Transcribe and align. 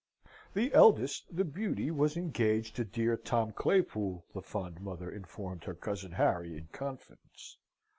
The 0.55 0.73
eldest, 0.73 1.25
the 1.31 1.45
Beauty, 1.45 1.91
was 1.91 2.17
engaged 2.17 2.75
to 2.77 2.83
dear 2.83 3.15
Tom 3.15 3.51
Claypool, 3.51 4.25
the 4.33 4.41
fond 4.41 4.81
mother 4.81 5.11
informed 5.11 5.63
her 5.65 5.75
cousin 5.75 6.13
Harry 6.13 6.57
in 6.57 6.69
confidence. 6.71 7.55